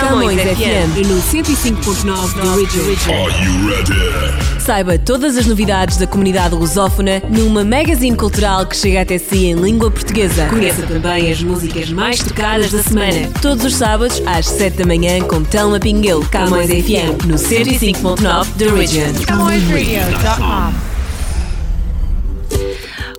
Camões 0.00 0.40
FM 0.40 0.96
e 0.96 1.06
no 1.06 1.22
105.9 1.22 2.34
da 2.34 2.52
Original. 2.52 3.26
Are 3.26 3.44
you 3.44 3.68
ready? 3.68 4.60
Saiba 4.60 4.98
todas 4.98 5.36
as 5.36 5.46
novidades 5.46 5.98
da 5.98 6.06
comunidade 6.06 6.52
lusófona 6.52 7.22
numa 7.30 7.62
magazine 7.62 8.16
cultural 8.16 8.66
que 8.66 8.76
chega 8.76 9.02
até 9.02 9.18
si 9.18 9.46
em 9.46 9.54
língua 9.54 9.92
portuguesa. 9.92 10.46
Conheça 10.46 10.82
também 10.82 11.30
as 11.30 11.40
músicas 11.42 11.90
mais 11.90 12.18
tocadas 12.18 12.72
da 12.72 12.82
semana. 12.82 13.30
Todos 13.40 13.64
os 13.64 13.76
sábados 13.76 14.20
às 14.26 14.46
7 14.46 14.78
da 14.78 14.84
manhã 14.84 15.20
com 15.20 15.44
Telma 15.44 15.78
Pinguel, 15.78 16.24
Camões 16.28 16.66
FM, 16.66 17.26
no 17.26 17.36
105.9 17.36 18.46
da 18.56 18.74
Original. 18.74 19.24
CamõesRadio.com 19.24 20.93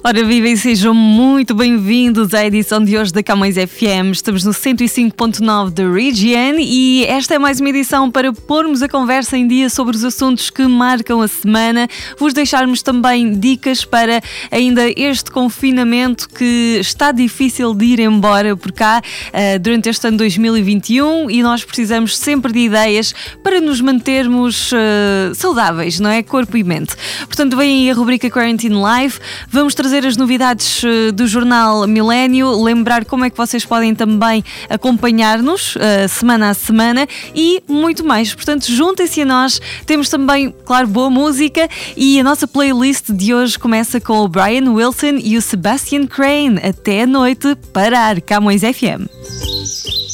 Ora, 0.08 0.24
viva 0.24 0.48
e 0.48 0.56
sejam 0.56 0.94
muito 0.94 1.56
bem-vindos 1.56 2.36
à 2.36 2.46
edição 2.46 2.80
de 2.80 2.96
hoje 2.96 3.12
da 3.12 3.24
Camões 3.24 3.56
FM. 3.56 4.12
Estamos 4.14 4.44
no 4.44 4.52
105.9 4.52 5.72
da 5.72 5.92
Region 5.92 6.60
e 6.60 7.04
esta 7.06 7.34
é 7.34 7.40
mais 7.40 7.60
uma 7.60 7.70
edição 7.70 8.12
para 8.12 8.32
pormos 8.32 8.84
a 8.84 8.88
conversa 8.88 9.36
em 9.36 9.48
dia 9.48 9.68
sobre 9.68 9.96
os 9.96 10.04
assuntos 10.04 10.52
que 10.52 10.62
marcam 10.68 11.24
a 11.24 11.28
semana, 11.28 11.88
vos 12.20 12.34
deixarmos 12.34 12.84
também 12.84 13.34
dicas 13.34 13.84
para 13.84 14.22
ainda 14.52 14.84
este 14.96 15.32
confinamento 15.32 16.30
que 16.30 16.78
está 16.80 17.12
difícil 17.12 17.74
de 17.74 17.86
ir 17.86 18.00
embora 18.02 18.56
por 18.56 18.72
cá 18.74 19.02
uh, 19.02 19.60
durante 19.60 19.90
este 19.90 20.08
ano 20.08 20.18
2021 20.18 21.32
e 21.32 21.42
nós 21.42 21.66
precisamos 21.66 22.16
sempre 22.16 22.54
de 22.54 22.60
ideias 22.60 23.12
para 23.42 23.60
nos 23.60 23.82
mantermos 23.82 24.72
uh, 24.72 25.34
saudáveis, 25.34 26.00
não 26.00 26.12
é? 26.12 26.22
Corpo 26.22 26.56
e 26.58 26.64
mente. 26.64 26.96
Portanto, 27.26 27.58
vem 27.58 27.88
aí 27.88 27.90
a 27.90 27.96
rubrica 27.96 28.30
Quarantine 28.30 28.76
Live. 28.76 29.18
Vamos 29.50 29.74
trazer 29.74 29.95
trazer 29.96 30.08
as 30.08 30.18
novidades 30.18 30.84
eh, 30.84 31.12
do 31.12 31.26
jornal 31.26 31.88
Milênio, 31.88 32.62
lembrar 32.62 33.06
como 33.06 33.24
é 33.24 33.30
que 33.30 33.38
vocês 33.38 33.64
podem 33.64 33.96
também 33.96 34.44
acompanhar-nos 34.70 35.76
uh, 35.76 36.10
semana 36.10 36.50
a 36.50 36.54
semana 36.54 37.08
e 37.34 37.62
muito 37.68 38.04
mais. 38.04 38.34
Portanto, 38.34 38.66
juntem-se 38.70 39.22
a 39.22 39.26
nós. 39.26 39.62
Temos 39.86 40.10
também, 40.10 40.54
claro, 40.66 40.88
boa 40.88 41.10
música 41.10 41.70
e 41.96 42.20
a 42.20 42.24
nossa 42.24 42.48
playlist 42.48 43.12
de 43.12 43.34
hoje 43.34 43.58
começa 43.58 44.02
com 44.02 44.20
o 44.20 44.28
Brian 44.28 44.72
Wilson 44.72 45.20
e 45.24 45.38
o 45.38 45.42
Sebastian 45.42 46.08
Crane. 46.08 46.60
Até 46.62 47.04
a 47.04 47.08
noite, 47.08 47.56
parar 47.72 48.20
Camões 48.22 48.62
FM. 48.62 50.05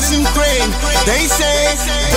Wilson 0.00 0.24
and 0.24 0.26
Sebastian 0.26 0.32
Crane. 0.32 1.04
They 1.04 1.26
say, 1.26 2.09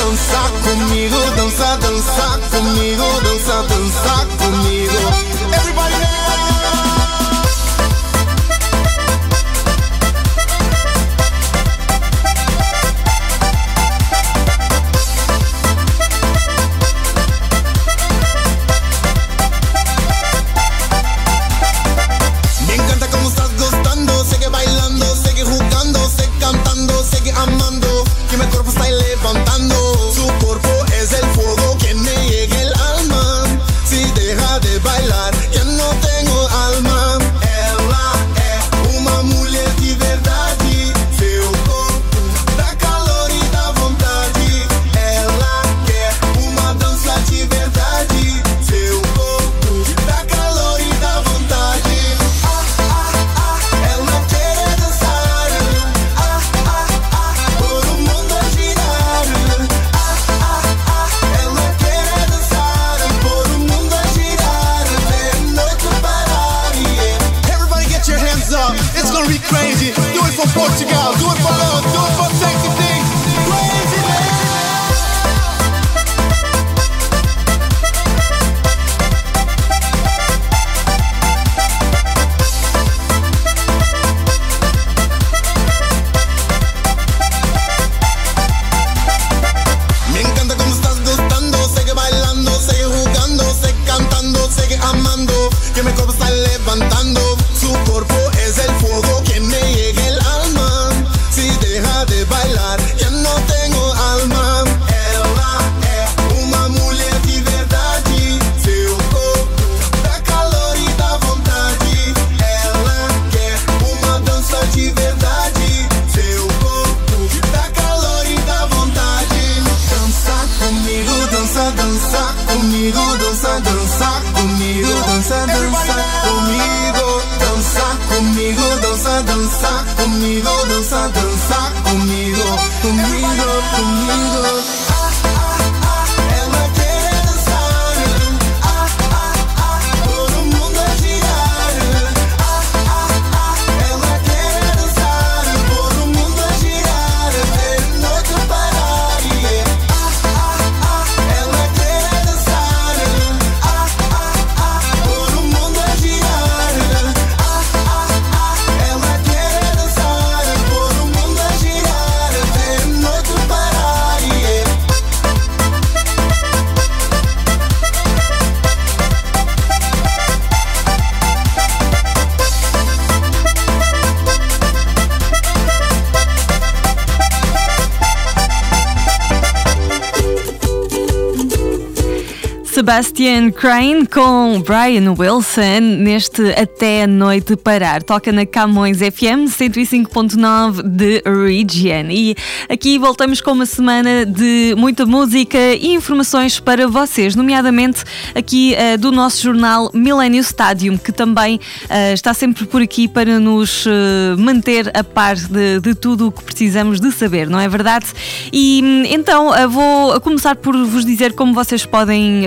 Sebastian 182.94 183.50
Crane 183.50 184.06
com 184.06 184.62
Brian 184.62 185.16
Wilson 185.18 185.80
neste 185.98 186.52
Até 186.52 187.06
a 187.06 187.08
Noite 187.08 187.56
Parar. 187.56 188.04
Toca 188.04 188.32
na 188.32 188.46
Camões 188.46 189.00
FM 189.00 189.50
105.9 189.50 190.84
de 190.84 191.24
Region. 191.26 192.12
E 192.12 192.36
aqui 192.70 193.00
voltamos 193.00 193.42
com 193.42 193.54
uma 193.54 193.66
semana 193.66 194.28
de 194.28 194.76
muita 194.78 195.08
música 195.08 195.58
e 195.58 195.88
informações 195.96 196.60
para 196.60 196.88
vocês, 196.88 197.36
nomeadamente 197.36 198.04
aqui 198.36 198.76
uh, 198.76 198.96
do 199.00 199.12
nosso 199.12 199.42
jornal 199.42 199.90
Millennium 199.92 200.42
Stadium, 200.42 200.96
que 200.96 201.12
também 201.12 201.56
uh, 201.56 202.14
está 202.14 202.32
sempre 202.32 202.68
por 202.68 202.80
aqui 202.80 203.08
para 203.08 203.40
nos 203.40 203.88
uh, 203.88 203.90
manter 204.38 204.96
a 204.96 205.04
par 205.04 205.36
de, 205.36 205.80
de 205.80 205.96
tudo 205.96 206.28
o 206.28 206.32
que 206.32 206.44
precisamos 206.44 207.00
de 207.00 207.12
saber, 207.12 207.50
não 207.50 207.60
é 207.60 207.68
verdade? 207.68 208.06
E 208.52 208.82
hum, 208.84 209.04
então 209.10 209.50
vou 209.68 210.22
começar 210.22 210.56
por 210.58 210.76
vos 210.86 211.04
dizer 211.04 211.34
como 211.34 211.56
vocês 211.56 211.88
podem 211.88 212.44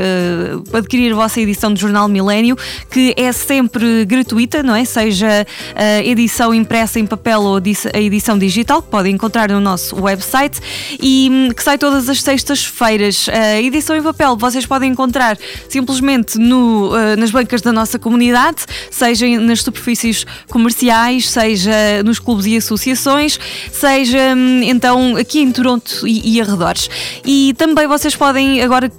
adquirir 0.73 1.13
a 1.13 1.17
vossa 1.17 1.41
edição 1.41 1.73
do 1.73 1.79
Jornal 1.79 2.09
Milênio, 2.09 2.57
que 2.91 3.15
é 3.17 3.33
sempre 3.33 4.05
gratuita, 4.05 4.63
não 4.63 4.75
é? 4.75 4.85
Seja 4.85 5.47
a 5.75 6.03
edição 6.03 6.55
impressa 6.55 6.99
em 6.99 7.07
papel 7.07 7.43
ou 7.43 7.57
a 7.57 8.01
edição 8.01 8.39
digital, 8.39 8.83
que 8.83 8.91
podem 8.91 9.15
encontrar 9.15 9.51
no 9.51 9.61
nosso 9.61 10.01
website 10.01 10.61
e 11.01 11.29
um, 11.31 11.53
que 11.53 11.63
sai 11.63 11.79
todas 11.79 12.09
as 12.09 12.23
sextas-feiras. 12.23 13.29
A 13.29 13.61
edição 13.61 13.97
em 13.97 14.03
papel 14.03 14.37
vocês 14.37 14.67
podem 14.67 14.93
encontrar 14.93 15.39
simplesmente 15.69 16.39
no, 16.39 16.91
uh, 16.91 17.17
nas 17.19 17.31
bancas 17.31 17.61
da 17.61 17.73
nossa 17.73 17.99
comunidade, 17.99 18.65
seja 18.91 19.27
nas 19.41 19.63
superfícies 19.63 20.25
comerciais, 20.49 21.29
seja 21.29 22.03
nos 22.05 22.19
clubes 22.19 22.47
e 22.47 22.57
associações, 22.57 23.39
seja 23.73 24.35
um, 24.37 24.63
então 24.63 25.17
aqui 25.17 25.41
em 25.41 25.53
Toronto 25.53 26.07
e, 26.07 26.37
e 26.37 26.41
arredores. 26.41 26.89
E 27.25 27.55
também 27.57 27.87
vocês 27.87 28.15
podem 28.15 28.63
agora 28.63 28.91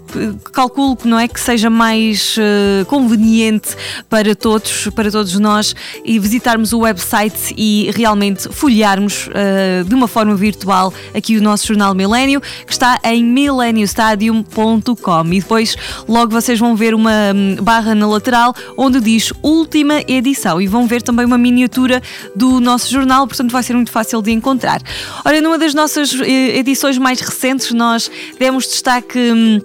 calculo 0.51 0.95
que 0.95 1.07
não 1.07 1.16
é 1.19 1.27
que 1.27 1.39
seja 1.39 1.69
mais 1.69 2.37
uh, 2.37 2.85
conveniente 2.85 3.69
para 4.09 4.35
todos, 4.35 4.89
para 4.95 5.11
todos 5.11 5.37
nós 5.39 5.75
e 6.03 6.19
visitarmos 6.19 6.73
o 6.73 6.79
website 6.79 7.53
e 7.57 7.91
realmente 7.95 8.49
folhearmos 8.49 9.27
uh, 9.27 9.83
de 9.83 9.93
uma 9.93 10.07
forma 10.07 10.35
virtual 10.35 10.93
aqui 11.15 11.37
o 11.37 11.41
nosso 11.41 11.67
jornal 11.67 11.93
Milênio, 11.93 12.41
que 12.65 12.71
está 12.71 12.99
em 13.03 13.23
mileniostadium.com 13.23 15.33
e 15.33 15.39
depois 15.39 15.75
logo 16.07 16.31
vocês 16.31 16.59
vão 16.59 16.75
ver 16.75 16.93
uma 16.93 17.33
um, 17.33 17.55
barra 17.61 17.95
na 17.95 18.07
lateral 18.07 18.53
onde 18.77 18.99
diz 18.99 19.31
última 19.41 20.01
edição 20.07 20.61
e 20.61 20.67
vão 20.67 20.87
ver 20.87 21.01
também 21.01 21.25
uma 21.25 21.37
miniatura 21.37 22.01
do 22.35 22.59
nosso 22.59 22.91
jornal, 22.91 23.27
portanto 23.27 23.51
vai 23.51 23.63
ser 23.63 23.73
muito 23.73 23.91
fácil 23.91 24.21
de 24.21 24.31
encontrar. 24.31 24.81
Ora, 25.25 25.41
numa 25.41 25.57
das 25.57 25.73
nossas 25.73 26.13
eh, 26.21 26.57
edições 26.57 26.97
mais 26.97 27.19
recentes 27.19 27.71
nós 27.71 28.09
demos 28.39 28.67
destaque 28.67 29.17
hum, 29.17 29.59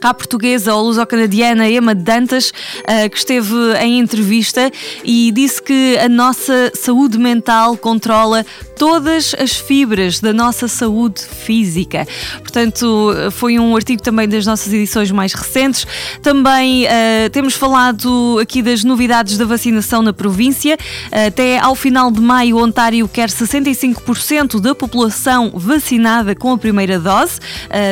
à 0.00 0.14
portuguesa 0.14 0.74
ou 0.74 0.86
luso-canadiana 0.86 1.68
Emma 1.68 1.94
Dantas, 1.94 2.52
eh, 2.86 3.08
que 3.08 3.18
esteve 3.18 3.54
em 3.80 3.98
entrevista 3.98 4.70
e 5.04 5.30
disse 5.32 5.62
que 5.62 5.98
a 5.98 6.08
nossa 6.08 6.72
saúde 6.74 7.18
mental 7.18 7.76
controla 7.76 8.44
todas 8.76 9.34
as 9.38 9.52
fibras 9.52 10.20
da 10.20 10.32
nossa 10.32 10.66
saúde 10.66 11.20
física. 11.20 12.08
Portanto, 12.38 13.12
foi 13.32 13.58
um 13.58 13.76
artigo 13.76 14.02
também 14.02 14.26
das 14.26 14.46
nossas 14.46 14.72
edições 14.72 15.10
mais 15.10 15.34
recentes. 15.34 15.86
Também 16.22 16.86
uh, 16.86 17.30
temos 17.30 17.54
falado 17.54 18.38
aqui 18.40 18.62
das 18.62 18.82
novidades 18.82 19.36
da 19.36 19.44
vacinação 19.44 20.00
na 20.00 20.14
província. 20.14 20.78
Até 21.26 21.58
ao 21.58 21.74
final 21.74 22.10
de 22.10 22.22
maio, 22.22 22.56
Ontário 22.56 23.06
quer 23.06 23.28
65% 23.28 24.60
da 24.60 24.74
população 24.74 25.52
vacinada 25.54 26.34
com 26.34 26.52
a 26.52 26.58
primeira 26.58 26.98
dose 26.98 27.38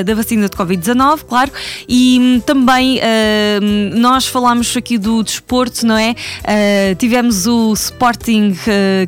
da 0.06 0.14
vacina 0.14 0.48
de 0.48 0.56
Covid-19, 0.56 1.20
claro. 1.28 1.52
E 1.86 1.97
um, 2.20 2.40
também 2.40 2.98
uh, 2.98 3.98
nós 3.98 4.26
falámos 4.26 4.76
aqui 4.76 4.98
do 4.98 5.22
desporto, 5.22 5.86
não 5.86 5.96
é? 5.96 6.14
tivemos 6.98 7.46
o 7.46 7.72
Sporting 7.72 8.54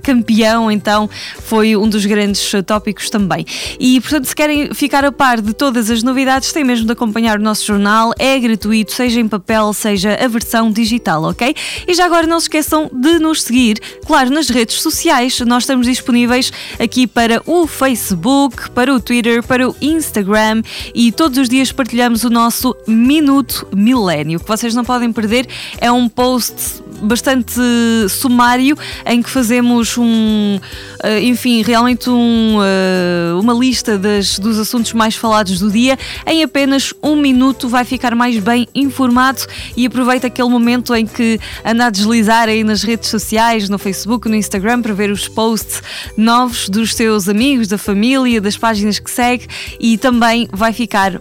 campeão, 0.02 0.70
então 0.70 1.08
foi 1.40 1.76
um 1.76 1.88
dos 1.88 2.06
grandes 2.06 2.52
eh, 2.54 2.62
tópicos 2.62 3.10
também. 3.10 3.44
E, 3.78 4.00
portanto, 4.00 4.26
se 4.26 4.34
querem 4.34 4.72
ficar 4.74 5.04
a 5.04 5.12
par 5.12 5.40
de 5.40 5.52
todas 5.52 5.90
as 5.90 6.02
novidades, 6.02 6.52
têm 6.52 6.64
mesmo 6.64 6.86
de 6.86 6.92
acompanhar 6.92 7.38
o 7.38 7.42
nosso 7.42 7.64
jornal. 7.64 8.12
É 8.18 8.38
gratuito, 8.38 8.92
seja 8.92 9.20
em 9.20 9.28
papel, 9.28 9.72
seja 9.72 10.14
a 10.14 10.28
versão 10.28 10.70
digital, 10.70 11.24
ok? 11.24 11.54
E 11.86 11.94
já 11.94 12.06
agora 12.06 12.26
não 12.26 12.38
se 12.38 12.44
esqueçam 12.44 12.90
de 12.92 13.18
nos 13.18 13.42
seguir, 13.42 13.80
claro, 14.06 14.30
nas 14.30 14.48
redes 14.48 14.80
sociais. 14.80 15.38
Nós 15.40 15.64
estamos 15.64 15.86
disponíveis 15.86 16.52
aqui 16.78 17.06
para 17.06 17.42
o 17.46 17.66
Facebook, 17.66 18.70
para 18.70 18.92
o 18.94 19.00
Twitter, 19.00 19.42
para 19.42 19.68
o 19.68 19.76
Instagram 19.80 20.62
e 20.94 21.12
todos 21.12 21.38
os 21.38 21.48
dias 21.48 21.72
partilhamos 21.72 22.24
o 22.24 22.30
nosso 22.30 22.74
Minuto 22.86 23.66
Milênio. 23.74 24.40
Que 24.40 24.48
vocês 24.48 24.74
não 24.74 24.84
podem 24.84 25.12
perder 25.12 25.46
é 25.78 25.90
um 25.90 26.08
post 26.08 26.82
bastante 27.00 27.60
sumário 28.08 28.76
em 29.06 29.22
que 29.22 29.30
fazemos 29.30 29.96
um, 29.98 30.58
eh, 31.02 31.22
enfim, 31.22 31.62
realmente 31.62 32.10
um, 32.10 32.58
eh, 32.62 33.32
uma 33.40 33.52
lista 33.52 33.98
das, 33.98 34.38
dos 34.38 34.58
assuntos 34.58 34.92
mais 34.92 35.14
falados 35.14 35.60
do 35.60 35.70
dia. 35.70 35.98
Em 36.26 36.42
apenas 36.42 36.92
um 37.02 37.16
minuto 37.16 37.68
vai 37.68 37.84
ficar 37.84 38.14
mais 38.14 38.38
bem 38.38 38.68
informado 38.74 39.40
e 39.76 39.86
aproveita 39.86 40.26
aquele 40.26 40.48
momento 40.48 40.94
em 40.94 41.06
que 41.06 41.38
anda 41.64 41.86
a 41.86 41.90
deslizar 41.90 42.48
aí 42.48 42.64
nas 42.64 42.82
redes 42.82 43.08
sociais, 43.08 43.68
no 43.68 43.78
Facebook, 43.78 44.28
no 44.28 44.34
Instagram, 44.34 44.82
para 44.82 44.92
ver 44.94 45.10
os 45.10 45.28
posts 45.28 45.82
novos 46.16 46.68
dos 46.68 46.94
seus 46.94 47.28
amigos, 47.28 47.68
da 47.68 47.78
família, 47.78 48.40
das 48.40 48.56
páginas 48.56 48.98
que 48.98 49.10
segue 49.10 49.46
e 49.78 49.96
também 49.96 50.48
vai 50.52 50.72
ficar 50.72 51.16
uh, 51.16 51.20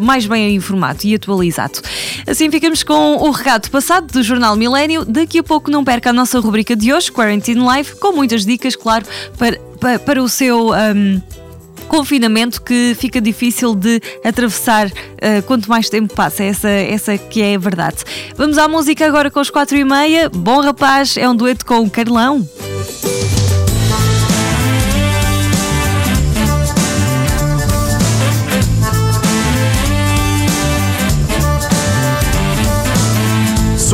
mais 0.00 0.26
bem 0.26 0.54
informado 0.54 1.00
e 1.04 1.14
atualizado. 1.14 1.80
Assim 2.26 2.50
ficamos 2.50 2.82
com 2.82 3.16
o 3.16 3.30
recado 3.30 3.70
passado 3.70 4.12
do 4.12 4.22
Jornal 4.22 4.56
Milênio 4.56 5.01
Daqui 5.04 5.38
a 5.38 5.42
pouco 5.42 5.70
não 5.70 5.84
perca 5.84 6.10
a 6.10 6.12
nossa 6.12 6.38
rubrica 6.40 6.74
de 6.76 6.92
hoje, 6.92 7.10
Quarantine 7.10 7.60
Life, 7.60 7.96
com 7.96 8.12
muitas 8.12 8.44
dicas, 8.44 8.76
claro, 8.76 9.04
para, 9.38 9.58
para, 9.78 9.98
para 9.98 10.22
o 10.22 10.28
seu. 10.28 10.70
Um, 10.70 11.20
confinamento 11.88 12.62
que 12.62 12.96
fica 12.98 13.20
difícil 13.20 13.74
de 13.74 14.00
atravessar 14.24 14.86
uh, 14.86 15.42
quanto 15.46 15.68
mais 15.68 15.90
tempo 15.90 16.14
passa, 16.14 16.42
essa, 16.42 16.70
essa 16.70 17.18
que 17.18 17.42
é 17.42 17.54
a 17.54 17.58
verdade. 17.58 17.98
Vamos 18.34 18.56
à 18.56 18.66
música 18.66 19.06
agora 19.06 19.30
com 19.30 19.40
os 19.40 19.50
quatro 19.50 19.76
e 19.76 19.84
meia. 19.84 20.30
Bom 20.30 20.60
rapaz, 20.60 21.18
é 21.18 21.28
um 21.28 21.36
dueto 21.36 21.66
com 21.66 21.80
o 21.80 21.90
Carlão. 21.90 22.48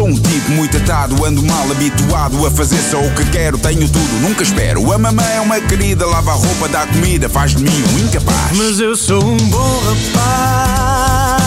Muito 0.07 0.77
atado, 0.77 1.25
ando 1.25 1.43
mal 1.43 1.71
habituado 1.73 2.47
a 2.47 2.51
fazer 2.51 2.79
só 2.89 3.01
o 3.01 3.11
que 3.15 3.25
quero, 3.31 3.59
tenho 3.59 3.89
tudo, 3.89 4.21
nunca 4.21 4.45
espero. 4.45 4.93
A 4.93 4.99
mamãe 4.99 5.27
é 5.35 5.41
uma 5.41 5.61
querida, 5.61 6.07
lava 6.07 6.31
a 6.31 6.35
roupa, 6.35 6.69
dá 6.69 6.87
comida, 6.87 7.29
faz 7.29 7.57
de 7.57 7.65
mim 7.65 7.85
um 7.95 7.99
incapaz. 7.99 8.57
Mas 8.57 8.79
eu 8.79 8.95
sou 8.95 9.25
um 9.25 9.37
bom 9.37 9.81
rapaz. 9.81 11.39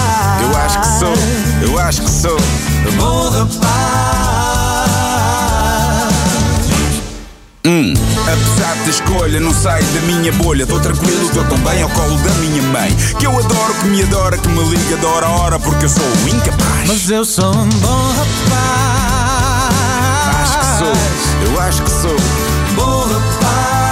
Eu 0.41 0.57
acho 0.57 0.81
que 0.81 0.87
sou, 0.99 1.13
eu 1.61 1.79
acho 1.79 2.01
que 2.01 2.09
sou. 2.09 2.37
Bom 2.97 3.29
rapaz. 3.29 3.61
Hum. 7.65 7.93
Apesar 8.21 8.75
da 8.83 8.89
escolha, 8.89 9.39
não 9.39 9.53
saio 9.53 9.85
da 9.85 10.01
minha 10.01 10.31
bolha. 10.33 10.65
Tô 10.65 10.79
tranquilo, 10.79 11.29
tô 11.29 11.43
tão 11.43 11.57
bem 11.59 11.81
ao 11.81 11.89
colo 11.89 12.17
da 12.17 12.31
minha 12.35 12.61
mãe. 12.63 12.95
Que 13.19 13.25
eu 13.25 13.37
adoro, 13.37 13.73
que 13.75 13.87
me 13.87 14.03
adora, 14.03 14.37
que 14.37 14.47
me 14.47 14.63
liga 14.63 14.97
de 14.97 15.05
hora 15.05 15.25
a 15.27 15.31
hora, 15.31 15.59
porque 15.59 15.85
eu 15.85 15.89
sou 15.89 16.05
incapaz. 16.27 16.87
Mas 16.87 17.09
eu 17.09 17.25
sou 17.25 17.53
um 17.53 17.69
bom 17.69 18.13
rapaz. 18.13 19.71
Acho 20.41 20.59
que 20.59 20.65
sou, 20.77 21.51
eu 21.51 21.59
acho 21.61 21.83
que 21.83 21.89
sou. 21.89 22.15
Bom 22.75 23.05
rapaz. 23.05 23.90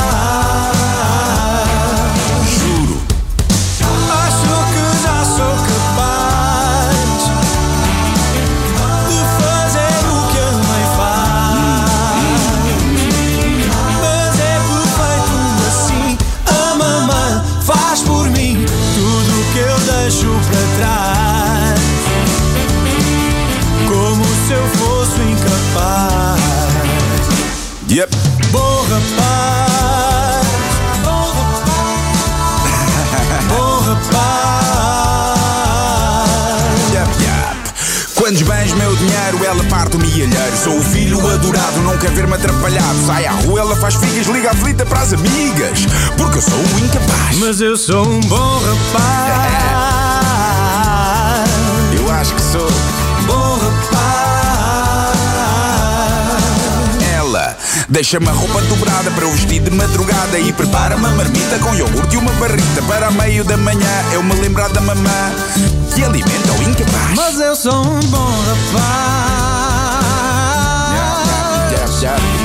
Yep. 27.89 28.09
Bom 28.51 28.85
rapaz. 28.87 30.45
Bom 31.03 31.33
rapaz. 31.33 32.05
Bom 33.47 33.79
rapaz. 33.79 34.19
Yep, 36.93 37.09
yep. 37.23 37.57
Quantos 38.13 38.43
bens, 38.43 38.73
meu 38.73 38.95
dinheiro, 38.95 39.43
ela 39.43 39.63
parte 39.63 39.97
o 39.97 39.99
milheiro. 39.99 40.31
Sou 40.63 40.77
o 40.77 40.83
filho 40.83 41.19
adorado, 41.31 41.81
não 41.81 41.97
quer 41.97 42.11
ver-me 42.11 42.35
atrapalhado. 42.35 43.05
Sai 43.07 43.25
à 43.25 43.31
rua, 43.31 43.61
ela 43.61 43.75
faz 43.75 43.95
figas, 43.95 44.27
liga 44.27 44.51
a 44.51 44.53
flita 44.53 44.85
para 44.85 45.01
as 45.01 45.11
amigas. 45.11 45.87
Porque 46.15 46.37
eu 46.37 46.41
sou 46.43 46.59
um 46.59 46.79
incapaz. 46.85 47.37
Mas 47.39 47.59
eu 47.59 47.75
sou 47.75 48.07
um 48.07 48.19
bom 48.19 48.59
rapaz 48.59 49.88
acha 52.19 52.35
que 52.35 52.41
sou? 52.41 52.67
Bom 53.25 53.57
rapaz. 53.57 55.19
Ela 57.15 57.57
deixa-me 57.87 58.27
a 58.27 58.31
roupa 58.31 58.61
dobrada 58.63 59.09
para 59.11 59.23
eu 59.23 59.31
vestir 59.31 59.61
de 59.61 59.71
madrugada 59.71 60.37
e 60.37 60.51
prepara 60.51 60.97
uma 60.97 61.09
marmita 61.11 61.57
com 61.59 61.73
iogurte 61.75 62.15
e 62.15 62.17
uma 62.17 62.33
barrita 62.33 62.81
para 62.87 63.09
meio 63.11 63.45
da 63.45 63.55
manhã 63.55 64.03
eu 64.11 64.21
me 64.21 64.33
lembrar 64.35 64.69
da 64.69 64.81
mamã 64.81 65.31
que 65.95 66.03
alimenta 66.03 66.51
o 66.59 66.63
incapaz. 66.63 67.15
Mas 67.15 67.39
eu 67.39 67.55
sou 67.55 67.85
um 67.85 67.99
bom 67.99 68.31
rapaz. 68.47 69.69
Yeah, 70.91 71.23
yeah, 71.71 72.01
yeah, 72.01 72.38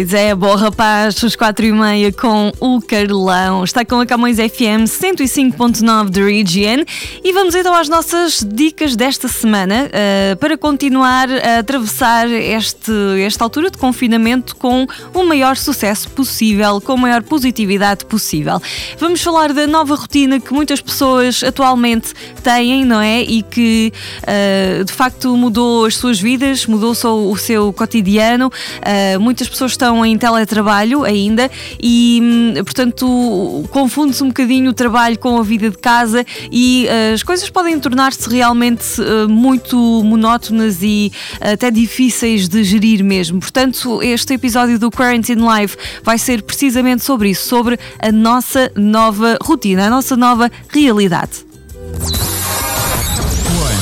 Pois 0.00 0.14
é, 0.14 0.34
bom 0.34 0.54
rapaz, 0.54 1.22
os 1.22 1.36
quatro 1.36 1.66
e 1.66 1.70
meia 1.70 2.10
com 2.10 2.50
o 2.58 2.80
Carlão. 2.80 3.62
Está 3.62 3.84
com 3.84 4.00
a 4.00 4.06
Camões 4.06 4.38
FM 4.38 4.88
105.9 4.88 6.08
de 6.08 6.22
Region 6.22 6.84
e 7.22 7.30
vamos 7.34 7.54
então 7.54 7.74
às 7.74 7.86
nossas 7.86 8.42
dicas 8.42 8.96
desta 8.96 9.28
semana 9.28 9.90
eh, 9.92 10.38
para 10.40 10.56
continuar 10.56 11.28
a 11.30 11.58
atravessar 11.58 12.30
este, 12.30 12.90
esta 13.26 13.44
altura 13.44 13.70
de 13.70 13.76
confinamento 13.76 14.56
com 14.56 14.86
o 15.12 15.22
maior 15.22 15.58
sucesso 15.58 16.08
possível, 16.08 16.80
com 16.80 16.92
a 16.92 16.96
maior 16.96 17.22
positividade 17.22 18.06
possível. 18.06 18.58
Vamos 18.98 19.20
falar 19.20 19.52
da 19.52 19.66
nova 19.66 19.96
rotina 19.96 20.40
que 20.40 20.54
muitas 20.54 20.80
pessoas 20.80 21.44
atualmente 21.44 22.14
têm, 22.42 22.86
não 22.86 23.02
é? 23.02 23.20
E 23.20 23.42
que 23.42 23.92
eh, 24.26 24.82
de 24.82 24.92
facto 24.94 25.36
mudou 25.36 25.84
as 25.84 25.94
suas 25.94 26.18
vidas, 26.18 26.64
mudou 26.64 26.94
só 26.94 27.14
o 27.14 27.36
seu 27.36 27.70
cotidiano. 27.70 28.50
Eh, 28.80 29.18
muitas 29.18 29.46
pessoas 29.46 29.72
estão 29.72 29.89
em 30.04 30.16
teletrabalho 30.16 31.04
ainda 31.04 31.50
e, 31.82 32.20
hum, 32.22 32.54
portanto, 32.64 33.64
confunde-se 33.70 34.22
um 34.22 34.28
bocadinho 34.28 34.70
o 34.70 34.74
trabalho 34.74 35.18
com 35.18 35.38
a 35.38 35.42
vida 35.42 35.70
de 35.70 35.78
casa 35.78 36.24
e 36.50 36.86
eh, 36.88 37.12
as 37.12 37.22
coisas 37.22 37.48
podem 37.50 37.78
tornar-se 37.78 38.28
realmente 38.28 39.00
eh, 39.00 39.26
muito 39.26 39.76
monótonas 40.04 40.78
e 40.82 41.12
até 41.40 41.70
difíceis 41.70 42.48
de 42.48 42.62
gerir 42.64 43.04
mesmo. 43.04 43.40
Portanto, 43.40 44.02
este 44.02 44.34
episódio 44.34 44.78
do 44.78 44.90
Quarantine 44.90 45.42
Live 45.42 45.76
vai 46.02 46.18
ser 46.18 46.42
precisamente 46.42 47.04
sobre 47.04 47.30
isso, 47.30 47.48
sobre 47.48 47.78
a 47.98 48.12
nossa 48.12 48.70
nova 48.76 49.38
rotina, 49.42 49.86
a 49.86 49.90
nossa 49.90 50.16
nova 50.16 50.50
realidade. 50.68 51.44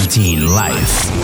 Quarantine 0.09 0.47
Life. 0.47 1.18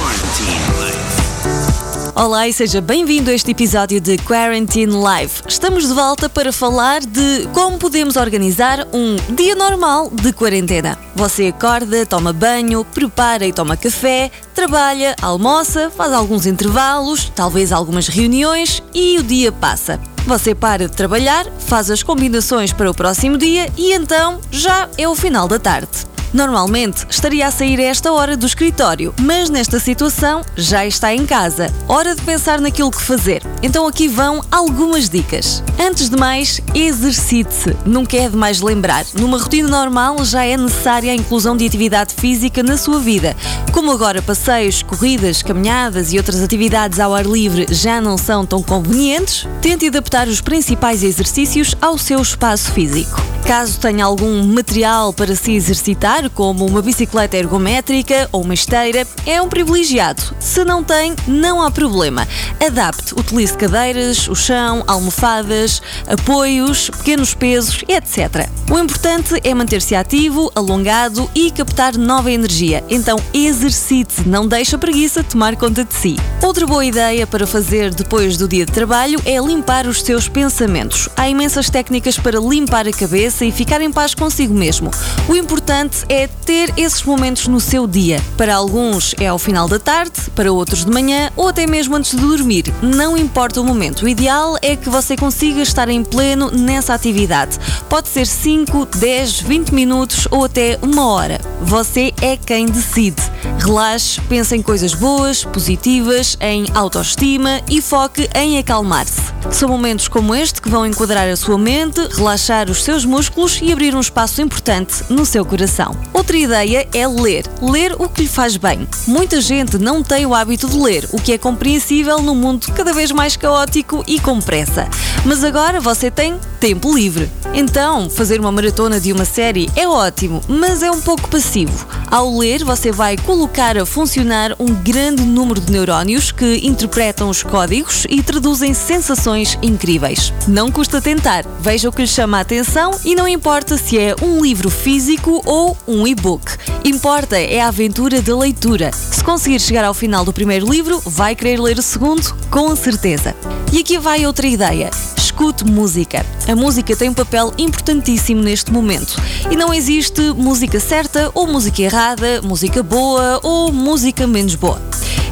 Olá 2.16 2.46
e 2.46 2.52
seja 2.52 2.80
bem-vindo 2.80 3.28
a 3.28 3.34
este 3.34 3.50
episódio 3.50 4.00
de 4.00 4.16
Quarantine 4.18 4.92
Live. 4.92 5.32
Estamos 5.48 5.88
de 5.88 5.92
volta 5.92 6.28
para 6.28 6.52
falar 6.52 7.00
de 7.00 7.48
como 7.52 7.76
podemos 7.76 8.14
organizar 8.14 8.86
um 8.92 9.16
dia 9.34 9.56
normal 9.56 10.08
de 10.10 10.32
quarentena. 10.32 10.96
Você 11.16 11.48
acorda, 11.48 12.06
toma 12.06 12.32
banho, 12.32 12.84
prepara 12.84 13.44
e 13.44 13.52
toma 13.52 13.76
café, 13.76 14.30
trabalha, 14.54 15.16
almoça, 15.20 15.90
faz 15.90 16.12
alguns 16.12 16.46
intervalos, 16.46 17.32
talvez 17.34 17.72
algumas 17.72 18.06
reuniões 18.06 18.80
e 18.94 19.18
o 19.18 19.22
dia 19.24 19.50
passa. 19.50 19.98
Você 20.24 20.54
para 20.54 20.86
de 20.86 20.94
trabalhar, 20.94 21.44
faz 21.58 21.90
as 21.90 22.04
combinações 22.04 22.72
para 22.72 22.88
o 22.88 22.94
próximo 22.94 23.36
dia 23.36 23.68
e 23.76 23.92
então 23.92 24.38
já 24.52 24.88
é 24.96 25.08
o 25.08 25.16
final 25.16 25.48
da 25.48 25.58
tarde. 25.58 26.13
Normalmente 26.34 27.06
estaria 27.08 27.46
a 27.46 27.50
sair 27.52 27.78
a 27.78 27.84
esta 27.84 28.12
hora 28.12 28.36
do 28.36 28.44
escritório, 28.44 29.14
mas 29.20 29.48
nesta 29.48 29.78
situação 29.78 30.42
já 30.56 30.84
está 30.84 31.14
em 31.14 31.24
casa. 31.24 31.72
Hora 31.86 32.12
de 32.12 32.22
pensar 32.22 32.60
naquilo 32.60 32.90
que 32.90 33.00
fazer. 33.00 33.40
Então 33.62 33.86
aqui 33.86 34.08
vão 34.08 34.42
algumas 34.50 35.08
dicas. 35.08 35.62
Antes 35.78 36.10
de 36.10 36.16
mais, 36.16 36.60
exercite-se. 36.74 37.76
Nunca 37.86 38.16
é 38.16 38.28
demais 38.28 38.60
lembrar. 38.60 39.06
Numa 39.14 39.38
rotina 39.38 39.68
normal 39.68 40.24
já 40.24 40.44
é 40.44 40.56
necessária 40.56 41.12
a 41.12 41.14
inclusão 41.14 41.56
de 41.56 41.64
atividade 41.64 42.12
física 42.14 42.64
na 42.64 42.76
sua 42.76 42.98
vida. 42.98 43.36
Como 43.72 43.92
agora 43.92 44.20
passeios, 44.20 44.82
corridas, 44.82 45.40
caminhadas 45.40 46.12
e 46.12 46.16
outras 46.16 46.42
atividades 46.42 46.98
ao 46.98 47.14
ar 47.14 47.26
livre 47.26 47.68
já 47.70 48.00
não 48.00 48.18
são 48.18 48.44
tão 48.44 48.60
convenientes, 48.60 49.46
tente 49.62 49.86
adaptar 49.86 50.26
os 50.26 50.40
principais 50.40 51.04
exercícios 51.04 51.76
ao 51.80 51.96
seu 51.96 52.20
espaço 52.20 52.72
físico. 52.72 53.22
Caso 53.46 53.78
tenha 53.78 54.06
algum 54.06 54.42
material 54.42 55.12
para 55.12 55.36
se 55.36 55.52
exercitar, 55.52 56.23
como 56.30 56.66
uma 56.66 56.82
bicicleta 56.82 57.36
ergométrica 57.36 58.28
ou 58.32 58.42
uma 58.42 58.54
esteira, 58.54 59.06
é 59.26 59.40
um 59.40 59.48
privilegiado. 59.48 60.22
Se 60.38 60.64
não 60.64 60.82
tem, 60.82 61.14
não 61.26 61.62
há 61.62 61.70
problema. 61.70 62.26
Adapte, 62.64 63.14
utilize 63.14 63.56
cadeiras, 63.56 64.28
o 64.28 64.34
chão, 64.34 64.84
almofadas, 64.86 65.82
apoios, 66.06 66.90
pequenos 66.90 67.34
pesos, 67.34 67.84
etc. 67.88 68.48
O 68.74 68.78
importante 68.80 69.40
é 69.44 69.54
manter-se 69.54 69.94
ativo, 69.94 70.50
alongado 70.52 71.30
e 71.32 71.48
captar 71.52 71.96
nova 71.96 72.32
energia. 72.32 72.82
Então 72.90 73.16
exercite, 73.32 74.26
não 74.26 74.48
deixe 74.48 74.74
a 74.74 74.78
preguiça 74.78 75.22
tomar 75.22 75.54
conta 75.54 75.84
de 75.84 75.94
si. 75.94 76.16
Outra 76.42 76.66
boa 76.66 76.84
ideia 76.84 77.24
para 77.24 77.46
fazer 77.46 77.94
depois 77.94 78.36
do 78.36 78.48
dia 78.48 78.66
de 78.66 78.72
trabalho 78.72 79.22
é 79.24 79.38
limpar 79.38 79.86
os 79.86 80.02
seus 80.02 80.28
pensamentos. 80.28 81.08
Há 81.16 81.28
imensas 81.28 81.70
técnicas 81.70 82.18
para 82.18 82.40
limpar 82.40 82.88
a 82.88 82.90
cabeça 82.90 83.44
e 83.44 83.52
ficar 83.52 83.80
em 83.80 83.92
paz 83.92 84.12
consigo 84.12 84.52
mesmo. 84.52 84.90
O 85.28 85.36
importante 85.36 85.98
é 86.08 86.26
ter 86.26 86.74
esses 86.76 87.04
momentos 87.04 87.46
no 87.46 87.60
seu 87.60 87.86
dia. 87.86 88.20
Para 88.36 88.56
alguns 88.56 89.14
é 89.20 89.28
ao 89.28 89.38
final 89.38 89.68
da 89.68 89.78
tarde, 89.78 90.20
para 90.34 90.52
outros 90.52 90.84
de 90.84 90.90
manhã 90.90 91.30
ou 91.36 91.46
até 91.46 91.64
mesmo 91.64 91.94
antes 91.94 92.10
de 92.10 92.16
dormir. 92.16 92.74
Não 92.82 93.16
importa 93.16 93.60
o 93.60 93.64
momento. 93.64 94.04
O 94.04 94.08
ideal 94.08 94.58
é 94.60 94.74
que 94.74 94.90
você 94.90 95.16
consiga 95.16 95.62
estar 95.62 95.88
em 95.88 96.02
pleno 96.02 96.50
nessa 96.50 96.92
atividade. 96.92 97.56
Pode 97.88 98.08
ser 98.08 98.26
5, 98.26 98.63
10, 98.64 99.40
20 99.40 99.74
minutos 99.74 100.26
ou 100.30 100.44
até 100.44 100.78
uma 100.82 101.06
hora. 101.06 101.40
Você 101.62 102.12
é 102.20 102.36
quem 102.36 102.66
decide. 102.66 103.22
Relaxe, 103.58 104.20
pense 104.22 104.54
em 104.54 104.62
coisas 104.62 104.94
boas, 104.94 105.44
positivas, 105.44 106.36
em 106.40 106.66
autoestima 106.74 107.60
e 107.68 107.80
foque 107.80 108.28
em 108.34 108.58
acalmar-se. 108.58 109.34
São 109.50 109.68
momentos 109.68 110.08
como 110.08 110.34
este 110.34 110.60
que 110.60 110.70
vão 110.70 110.86
enquadrar 110.86 111.28
a 111.28 111.36
sua 111.36 111.58
mente, 111.58 112.00
relaxar 112.16 112.70
os 112.70 112.82
seus 112.82 113.04
músculos 113.04 113.60
e 113.62 113.72
abrir 113.72 113.94
um 113.94 114.00
espaço 114.00 114.40
importante 114.40 115.04
no 115.08 115.24
seu 115.24 115.44
coração. 115.44 115.96
Outra 116.12 116.36
ideia 116.36 116.88
é 116.92 117.06
ler. 117.06 117.44
Ler 117.60 117.94
o 117.98 118.08
que 118.08 118.22
lhe 118.22 118.28
faz 118.28 118.56
bem. 118.56 118.86
Muita 119.06 119.40
gente 119.40 119.78
não 119.78 120.02
tem 120.02 120.26
o 120.26 120.34
hábito 120.34 120.68
de 120.68 120.78
ler, 120.78 121.08
o 121.12 121.20
que 121.20 121.32
é 121.32 121.38
compreensível 121.38 122.20
num 122.20 122.34
mundo 122.34 122.66
cada 122.74 122.92
vez 122.92 123.12
mais 123.12 123.36
caótico 123.36 124.02
e 124.06 124.18
com 124.18 124.40
pressa. 124.40 124.88
Mas 125.24 125.44
agora 125.44 125.80
você 125.80 126.10
tem 126.10 126.38
tempo 126.58 126.94
livre. 126.94 127.30
Então, 127.52 128.08
fazer 128.08 128.40
uma 128.40 128.50
maratona 128.54 129.00
de 129.00 129.12
uma 129.12 129.24
série 129.24 129.68
é 129.74 129.86
ótimo, 129.86 130.40
mas 130.48 130.82
é 130.82 130.90
um 130.90 131.00
pouco 131.00 131.28
passivo. 131.28 131.86
Ao 132.10 132.38
ler, 132.38 132.64
você 132.64 132.92
vai 132.92 133.16
colocar 133.16 133.76
a 133.76 133.84
funcionar 133.84 134.54
um 134.60 134.66
grande 134.66 135.22
número 135.22 135.60
de 135.60 135.72
neurónios 135.72 136.30
que 136.30 136.60
interpretam 136.64 137.28
os 137.28 137.42
códigos 137.42 138.06
e 138.08 138.22
traduzem 138.22 138.72
sensações 138.72 139.58
incríveis. 139.60 140.32
Não 140.46 140.70
custa 140.70 141.02
tentar, 141.02 141.44
veja 141.60 141.88
o 141.88 141.92
que 141.92 142.02
lhe 142.02 142.08
chama 142.08 142.38
a 142.38 142.42
atenção 142.42 142.92
e 143.04 143.16
não 143.16 143.26
importa 143.26 143.76
se 143.76 143.98
é 143.98 144.14
um 144.22 144.40
livro 144.40 144.70
físico 144.70 145.42
ou 145.44 145.76
um 145.88 146.06
e-book. 146.06 146.52
Importa 146.84 147.36
é 147.36 147.60
a 147.60 147.68
aventura 147.68 148.22
da 148.22 148.36
leitura. 148.36 148.92
Se 148.92 149.24
conseguir 149.24 149.60
chegar 149.60 149.84
ao 149.84 149.94
final 149.94 150.24
do 150.24 150.32
primeiro 150.32 150.70
livro, 150.70 151.02
vai 151.04 151.34
querer 151.34 151.60
ler 151.60 151.78
o 151.78 151.82
segundo, 151.82 152.34
com 152.48 152.76
certeza. 152.76 153.34
E 153.72 153.80
aqui 153.80 153.98
vai 153.98 154.24
outra 154.24 154.46
ideia. 154.46 154.90
Escute 155.16 155.64
música. 155.64 156.24
A 156.46 156.54
música 156.54 156.94
tem 156.94 157.08
um 157.08 157.14
papel 157.14 157.52
importantíssimo 157.58 158.40
neste 158.44 158.70
momento. 158.70 159.20
E 159.50 159.56
não 159.56 159.72
existe 159.74 160.20
música 160.36 160.78
certa 160.78 161.30
ou 161.34 161.46
música 161.46 161.82
errada, 161.82 162.40
música 162.42 162.82
boa 162.82 163.40
ou 163.42 163.72
música 163.72 164.26
menos 164.26 164.54
boa. 164.54 164.80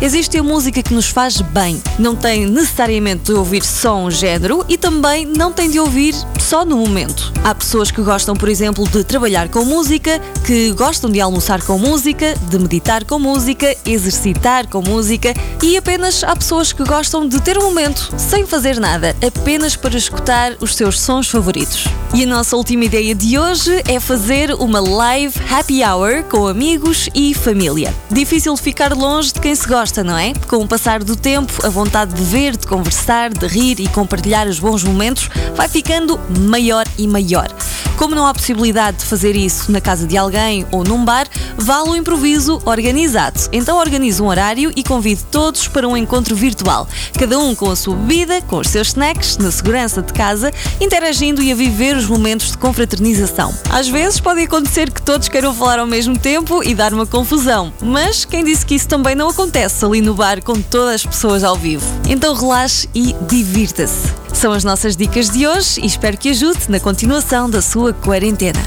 Existe 0.02 0.36
a 0.36 0.42
música 0.42 0.82
que 0.82 0.92
nos 0.92 1.06
faz 1.06 1.40
bem. 1.40 1.80
Não 1.96 2.16
tem 2.16 2.44
necessariamente 2.44 3.26
de 3.26 3.34
ouvir 3.34 3.62
só 3.62 3.96
um 3.96 4.10
género 4.10 4.64
e 4.68 4.76
também 4.76 5.24
não 5.24 5.52
tem 5.52 5.70
de 5.70 5.78
ouvir 5.78 6.12
só 6.40 6.64
no 6.64 6.76
momento. 6.76 7.32
Há 7.44 7.54
pessoas 7.54 7.92
que 7.92 8.02
gostam, 8.02 8.34
por 8.34 8.48
exemplo, 8.48 8.84
de 8.88 9.04
trabalhar 9.04 9.48
com 9.48 9.64
música, 9.64 10.20
que 10.44 10.72
gostam 10.72 11.08
de 11.08 11.20
almoçar 11.20 11.62
com 11.62 11.78
música, 11.78 12.34
de 12.50 12.58
meditar 12.58 13.04
com 13.04 13.20
música, 13.20 13.76
exercitar 13.86 14.66
com 14.66 14.82
música 14.82 15.34
e 15.62 15.76
apenas 15.76 16.24
há 16.24 16.34
pessoas 16.34 16.72
que 16.72 16.82
gostam 16.82 17.28
de 17.28 17.40
ter 17.40 17.56
um 17.56 17.62
momento 17.62 18.12
sem 18.18 18.44
fazer 18.44 18.80
nada, 18.80 19.14
apenas 19.24 19.76
para 19.76 19.96
escutar 19.96 20.56
os 20.60 20.74
seus 20.74 21.00
sons 21.00 21.28
favoritos. 21.28 21.86
E 22.12 22.24
a 22.24 22.26
nossa 22.26 22.56
última 22.56 22.84
ideia 22.92 23.14
de 23.14 23.38
hoje 23.38 23.82
é 23.88 23.98
fazer 23.98 24.52
uma 24.52 24.78
live 24.78 25.34
happy 25.50 25.82
hour 25.82 26.22
com 26.24 26.46
amigos 26.46 27.08
e 27.14 27.32
família. 27.32 27.94
Difícil 28.10 28.54
ficar 28.54 28.92
longe 28.92 29.32
de 29.32 29.40
quem 29.40 29.54
se 29.54 29.66
gosta, 29.66 30.04
não 30.04 30.18
é? 30.18 30.34
Com 30.46 30.56
o 30.56 30.68
passar 30.68 31.02
do 31.02 31.16
tempo, 31.16 31.54
a 31.64 31.70
vontade 31.70 32.12
de 32.12 32.22
ver, 32.22 32.54
de 32.54 32.66
conversar, 32.66 33.30
de 33.30 33.46
rir 33.46 33.80
e 33.80 33.88
compartilhar 33.88 34.46
os 34.46 34.58
bons 34.58 34.84
momentos 34.84 35.30
vai 35.54 35.70
ficando 35.70 36.20
maior 36.38 36.84
e 36.98 37.08
maior. 37.08 37.48
Como 37.96 38.14
não 38.14 38.26
há 38.26 38.34
possibilidade 38.34 38.98
de 38.98 39.04
fazer 39.04 39.36
isso 39.36 39.70
na 39.70 39.80
casa 39.80 40.06
de 40.06 40.16
alguém 40.16 40.66
ou 40.72 40.82
num 40.82 41.04
bar, 41.04 41.26
vale 41.56 41.90
o 41.90 41.96
improviso 41.96 42.60
organizado. 42.64 43.38
Então 43.52 43.78
organize 43.78 44.20
um 44.20 44.26
horário 44.26 44.72
e 44.74 44.82
convide 44.82 45.22
todos 45.30 45.68
para 45.68 45.86
um 45.86 45.96
encontro 45.96 46.34
virtual, 46.34 46.88
cada 47.18 47.38
um 47.38 47.54
com 47.54 47.70
a 47.70 47.76
sua 47.76 47.94
bebida, 47.94 48.42
com 48.42 48.58
os 48.58 48.68
seus 48.68 48.88
snacks, 48.88 49.38
na 49.38 49.50
segurança 49.50 50.02
de 50.02 50.12
casa, 50.12 50.50
interagindo 50.80 51.42
e 51.42 51.52
a 51.52 51.54
viver 51.54 51.96
os 51.96 52.06
momentos 52.06 52.50
de 52.50 52.58
confraternização. 52.82 53.54
Às 53.70 53.88
vezes 53.88 54.20
pode 54.20 54.42
acontecer 54.42 54.90
que 54.90 55.00
todos 55.00 55.28
queiram 55.28 55.54
falar 55.54 55.78
ao 55.78 55.86
mesmo 55.86 56.18
tempo 56.18 56.62
e 56.62 56.74
dar 56.74 56.92
uma 56.92 57.06
confusão, 57.06 57.72
mas 57.80 58.24
quem 58.24 58.44
disse 58.44 58.66
que 58.66 58.74
isso 58.74 58.88
também 58.88 59.14
não 59.14 59.28
acontece 59.28 59.84
ali 59.84 60.00
no 60.00 60.14
bar 60.14 60.42
com 60.42 60.60
todas 60.60 60.96
as 60.96 61.06
pessoas 61.06 61.44
ao 61.44 61.56
vivo? 61.56 61.84
Então 62.08 62.34
relaxe 62.34 62.88
e 62.94 63.14
divirta-se. 63.28 64.12
São 64.32 64.52
as 64.52 64.64
nossas 64.64 64.96
dicas 64.96 65.30
de 65.30 65.46
hoje 65.46 65.80
e 65.80 65.86
espero 65.86 66.16
que 66.16 66.30
ajude 66.30 66.58
na 66.68 66.80
continuação 66.80 67.48
da 67.48 67.62
sua 67.62 67.92
quarentena. 67.92 68.60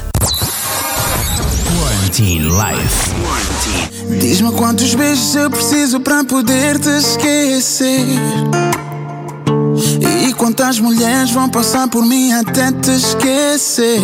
Quarantine 1.78 2.44
Life. 2.44 3.16
Diz-me 4.20 4.52
quantos 4.52 4.94
beijos 4.94 5.34
eu 5.34 5.50
preciso 5.50 6.00
para 6.00 6.24
poder 6.24 6.78
te 6.78 6.88
esquecer. 6.90 8.06
Quantas 10.36 10.78
mulheres 10.78 11.30
vão 11.30 11.48
passar 11.48 11.88
por 11.88 12.04
mim 12.04 12.32
até 12.32 12.70
te 12.70 12.90
esquecer. 12.90 14.00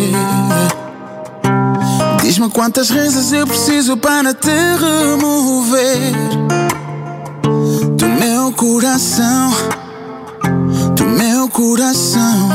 Diz-me 2.21 2.49
quantas 2.49 2.89
rezas 2.89 3.31
eu 3.31 3.45
preciso 3.45 3.95
para 3.95 4.33
te 4.33 4.49
remover 4.49 6.13
do 7.95 8.07
meu 8.07 8.51
coração, 8.53 9.51
do 10.95 11.05
meu 11.05 11.47
coração. 11.49 12.49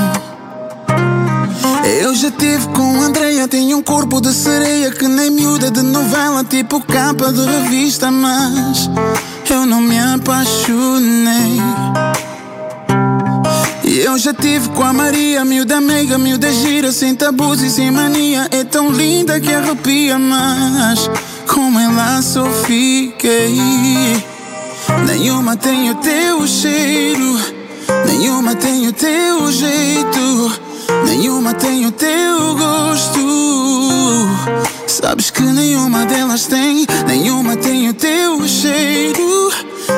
Eu 2.01 2.15
já 2.15 2.31
tive 2.31 2.67
com 2.69 3.01
Andreia, 3.01 3.47
tem 3.47 3.75
um 3.75 3.83
corpo 3.83 4.21
de 4.21 4.33
sereia 4.33 4.91
que 4.91 5.07
nem 5.07 5.31
miúda 5.31 5.71
de 5.71 5.83
novela, 5.83 6.43
tipo 6.43 6.81
capa 6.81 7.33
de 7.33 7.45
revista, 7.45 8.11
mas 8.11 8.91
eu 9.49 9.65
não 9.65 9.81
me 9.81 9.99
apaixonei. 9.99 11.59
Eu 14.01 14.17
já 14.17 14.33
tive 14.33 14.69
com 14.69 14.85
a 14.85 14.93
Maria, 14.93 15.45
miúda 15.45 15.81
meiga, 15.81 16.17
miúda 16.17 16.53
gira, 16.53 16.93
sem 16.93 17.17
tabus 17.17 17.61
e 17.61 17.69
sem 17.69 17.91
mania. 17.91 18.47
É 18.53 18.63
tão 18.63 18.93
linda 18.93 19.41
que 19.41 19.53
arrepia, 19.53 20.17
mas 20.17 21.11
com 21.49 21.79
ela 21.81 22.23
só 22.23 22.45
fiquei. 22.65 23.57
Nenhuma 25.05 25.57
tem 25.57 25.91
o 25.91 25.97
teu 25.97 26.47
cheiro, 26.47 27.41
nenhuma 28.07 28.55
tem 28.55 28.87
o 28.87 28.93
teu 28.93 29.51
jeito, 29.51 30.61
nenhuma 31.05 31.53
tem 31.55 31.85
o 31.85 31.91
teu 31.91 32.55
gosto. 32.57 33.19
Sabes 34.87 35.31
que 35.31 35.43
nenhuma 35.43 36.07
delas 36.07 36.47
tem, 36.47 36.87
nenhuma 37.05 37.57
tem 37.57 37.89
o 37.89 37.95
teu 37.95 38.47
cheiro, 38.47 39.53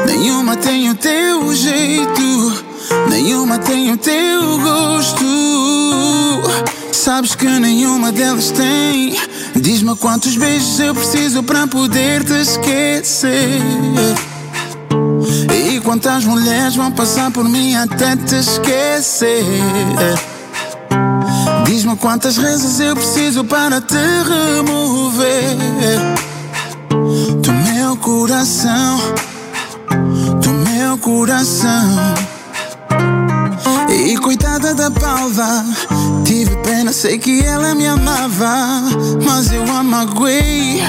nenhuma 0.06 0.56
tem 0.56 0.88
o 0.88 0.94
teu 0.94 1.54
jeito. 1.54 2.69
Nenhuma 3.10 3.58
tem 3.58 3.92
o 3.92 3.96
teu 3.96 4.58
gosto. 4.60 5.24
Sabes 6.92 7.34
que 7.34 7.44
nenhuma 7.44 8.12
delas 8.12 8.52
tem. 8.52 9.16
Diz-me 9.56 9.96
quantos 9.96 10.36
beijos 10.36 10.78
eu 10.78 10.94
preciso 10.94 11.42
para 11.42 11.66
poder 11.66 12.24
te 12.24 12.34
esquecer. 12.34 13.60
E 15.52 15.80
quantas 15.80 16.24
mulheres 16.24 16.76
vão 16.76 16.92
passar 16.92 17.32
por 17.32 17.48
mim 17.48 17.74
até 17.74 18.14
te 18.14 18.36
esquecer. 18.36 19.44
Diz-me 21.66 21.96
quantas 21.96 22.36
rezas 22.36 22.78
eu 22.78 22.94
preciso 22.94 23.44
para 23.44 23.80
te 23.80 23.96
remover 24.56 25.56
do 27.42 27.52
meu 27.52 27.96
coração, 27.96 28.98
do 30.40 30.50
meu 30.52 30.96
coração. 30.98 32.29
Da 34.58 34.90
palva, 34.90 35.64
tive 36.24 36.54
pena, 36.56 36.92
sei 36.92 37.18
que 37.18 37.42
ela 37.42 37.74
me 37.74 37.86
amava, 37.86 38.82
mas 39.24 39.50
eu 39.50 39.62
a 39.72 39.82
magoei. 39.82 40.82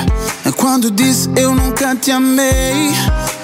Quando 0.58 0.92
disse 0.92 1.30
eu 1.36 1.56
nunca 1.56 1.96
te 1.96 2.12
amei, 2.12 2.92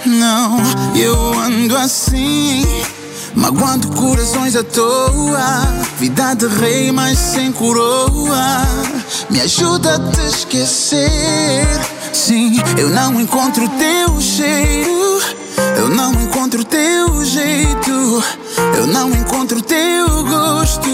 não, 0.06 0.58
eu 0.96 1.40
ando 1.40 1.78
assim. 1.78 2.66
Magoando 3.36 3.88
corações 3.90 4.56
à 4.56 4.64
toa, 4.64 5.68
vida 5.98 6.34
de 6.34 6.48
rei, 6.48 6.92
mas 6.92 7.18
sem 7.18 7.52
coroa. 7.52 8.68
Me 9.30 9.40
ajuda 9.40 9.96
a 9.96 10.12
te 10.12 10.22
esquecer. 10.28 11.66
Sim, 12.12 12.60
eu 12.78 12.90
não 12.90 13.22
encontro 13.22 13.70
teu 13.70 14.20
cheiro. 14.20 15.22
Eu 15.78 15.90
não 15.90 16.12
encontro 16.14 16.64
teu 16.66 17.24
jeito. 17.24 18.24
Eu 18.76 18.88
não 18.88 19.12
encontro 19.12 19.62
teu 19.62 20.08
gosto. 20.24 20.90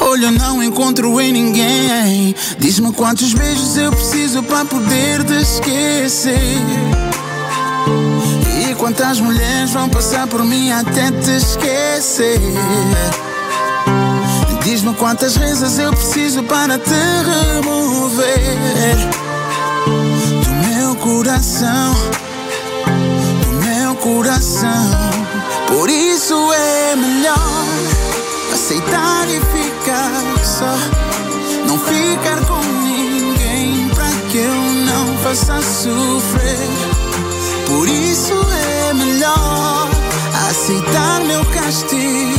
Olha, 0.00 0.30
não 0.30 0.62
encontro 0.62 1.20
em 1.20 1.32
ninguém. 1.32 2.34
Diz-me 2.58 2.92
quantos 2.92 3.32
beijos 3.34 3.76
eu 3.76 3.90
preciso 3.90 4.42
para 4.42 4.64
poder 4.64 5.24
te 5.24 5.34
esquecer. 5.34 6.58
E 8.68 8.74
quantas 8.74 9.20
mulheres 9.20 9.70
vão 9.70 9.88
passar 9.88 10.26
por 10.26 10.44
mim 10.44 10.70
até 10.70 11.10
te 11.10 11.30
esquecer. 11.36 12.40
Diz-me 14.62 14.94
quantas 14.94 15.36
rezas 15.36 15.78
eu 15.78 15.92
preciso 15.92 16.42
para 16.42 16.76
te 16.78 16.90
remover 17.54 18.96
do 20.44 20.50
meu 20.68 20.96
coração, 20.96 21.94
do 23.42 23.64
meu 23.64 23.94
coração. 23.94 25.05
Por 25.68 25.90
isso 25.90 26.52
é 26.52 26.96
melhor 26.96 27.36
aceitar 28.52 29.28
e 29.28 29.40
ficar 29.40 30.44
só, 30.44 30.76
não 31.66 31.78
ficar 31.78 32.44
com 32.46 32.62
ninguém 32.82 33.88
para 33.94 34.08
que 34.30 34.38
eu 34.38 34.54
não 34.54 35.16
faça 35.18 35.60
sofrer. 35.62 36.68
Por 37.66 37.88
isso 37.88 38.34
é 38.34 38.94
melhor 38.94 39.90
aceitar 40.48 41.20
meu 41.20 41.44
castigo. 41.46 42.36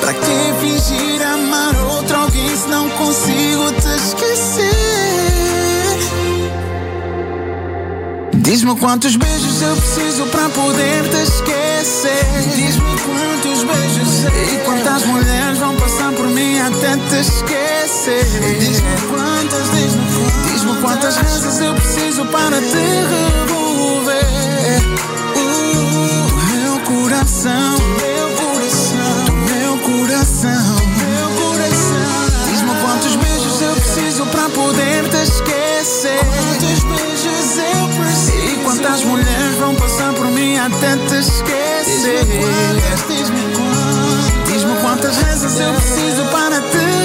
Pra 0.00 0.12
que 0.12 0.52
fingir 0.60 1.22
amar 1.22 1.74
outro 1.92 2.16
alguém 2.16 2.56
se 2.56 2.68
não 2.68 2.90
consigo 2.90 3.72
te 3.80 3.96
esquecer? 3.96 5.31
Diz-me 8.42 8.74
quantos 8.74 9.14
beijos 9.14 9.62
eu 9.62 9.76
preciso 9.76 10.26
pra 10.26 10.48
poder 10.48 11.08
te 11.08 11.22
esquecer. 11.22 12.26
Diz-me 12.56 12.98
quantos 13.00 13.62
beijos. 13.62 14.24
E 14.52 14.64
quantas 14.64 15.04
mulheres 15.04 15.58
vão 15.58 15.76
passar 15.76 16.12
por 16.12 16.26
mim 16.26 16.58
até 16.58 16.96
te 16.96 17.20
esquecer. 17.20 18.24
Diz-me 18.58 19.00
quantas, 19.08 19.70
diz-me 19.70 20.04
quantas. 20.12 20.52
Diz-me 20.52 20.76
quantas 20.80 21.16
vezes 21.16 21.60
eu 21.60 21.74
preciso 21.74 22.24
para 22.26 22.60
te 22.60 22.76
revolver. 23.46 24.82
Uh, 25.36 26.26
meu 26.52 26.80
coração, 26.80 27.76
meu 28.00 28.28
coração, 28.36 29.36
meu 29.46 29.78
coração. 29.78 30.91
Pra 34.32 34.48
poder 34.48 35.08
te 35.08 35.22
esquecer. 35.22 36.18
Quantos 36.18 36.82
beijos 36.84 37.58
eu 37.58 37.88
preciso. 37.88 38.46
E 38.46 38.64
quantas 38.64 39.04
mulheres 39.04 39.56
vão 39.58 39.74
passar 39.76 40.12
por 40.14 40.26
mim 40.26 40.58
até 40.58 40.96
te 40.96 41.14
esquecer. 41.20 42.24
Diz-me 42.24 43.42
quantas, 43.52 44.50
diz-me 44.50 44.76
quantas 44.80 45.16
vezes 45.16 45.60
eu 45.60 45.72
preciso 45.74 46.24
para 46.32 46.60
te 46.60 47.01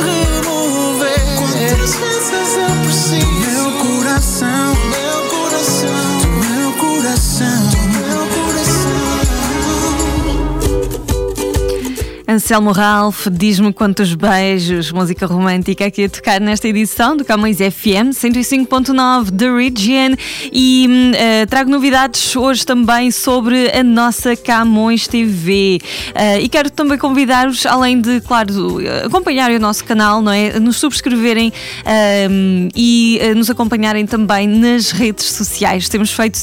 Anselmo 12.47 12.71
Ralph, 12.71 13.27
diz-me 13.29 13.73
quantos 13.73 14.13
beijos, 14.13 14.89
música 14.93 15.25
romântica 15.25 15.86
aqui 15.86 16.05
a 16.05 16.10
tocar 16.10 16.39
nesta 16.39 16.65
edição 16.69 17.17
do 17.17 17.25
Camões 17.25 17.57
FM 17.57 18.13
105.9 18.13 19.38
The 19.38 19.51
Region 19.51 20.15
e 20.49 20.88
uh, 20.88 21.47
trago 21.47 21.69
novidades 21.69 22.33
hoje 22.38 22.65
também 22.65 23.12
sobre 23.12 23.69
a 23.77 23.83
nossa 23.83 24.33
Camões 24.38 25.10
TV 25.10 25.81
uh, 26.12 26.39
e 26.39 26.47
quero 26.47 26.69
também 26.69 26.97
convidar-vos, 26.97 27.65
além 27.65 27.99
de, 27.99 28.21
claro, 28.21 28.77
acompanharem 29.05 29.57
o 29.57 29.60
nosso 29.60 29.83
canal, 29.83 30.21
não 30.21 30.31
é? 30.31 30.57
Nos 30.57 30.77
subscreverem 30.77 31.49
uh, 31.49 32.69
e 32.73 33.19
nos 33.36 33.49
acompanharem 33.49 34.05
também 34.05 34.47
nas 34.47 34.91
redes 34.91 35.25
sociais. 35.25 35.89
Temos 35.89 36.13
feito, 36.13 36.39